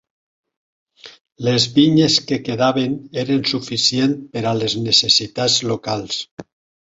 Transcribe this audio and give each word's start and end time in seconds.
Les 1.47 1.67
vinyes 1.75 2.15
que 2.31 2.39
quedaven 2.47 2.95
eren 3.25 3.43
suficient 3.51 4.17
per 4.33 4.43
a 4.53 4.55
les 4.63 4.79
necessitats 4.89 5.61
locals. 5.75 6.19